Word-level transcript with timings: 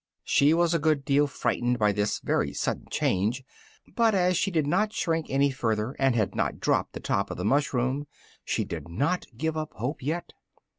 She 0.23 0.55
was 0.55 0.73
a 0.73 0.79
good 0.79 1.05
deal 1.05 1.27
frightened 1.27 1.77
by 1.77 1.91
this 1.91 2.17
very 2.21 2.53
sudden 2.53 2.87
change, 2.89 3.43
but 3.95 4.15
as 4.15 4.35
she 4.35 4.49
did 4.49 4.65
not 4.65 4.91
shrink 4.91 5.27
any 5.29 5.51
further, 5.51 5.91
and 5.99 6.15
had 6.15 6.33
not 6.33 6.59
dropped 6.59 6.93
the 6.93 6.99
top 6.99 7.29
of 7.29 7.37
the 7.37 7.45
mushroom, 7.45 8.07
she 8.43 8.65
did 8.65 8.87
not 8.89 9.27
give 9.37 9.55
up 9.55 9.73
hope 9.75 10.01
yet. 10.01 10.33